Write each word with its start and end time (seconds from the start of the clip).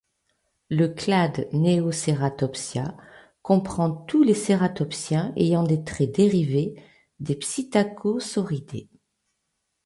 Le 0.71 0.87
clade 0.87 1.47
Neoceratopsia 1.53 2.97
comprend 3.43 3.91
tous 3.91 4.23
les 4.23 4.33
cératopsiens 4.33 5.31
ayant 5.35 5.61
des 5.61 5.83
traits 5.83 6.15
dérivés 6.15 6.73
des 7.19 7.35
psittacosauridés. 7.35 8.89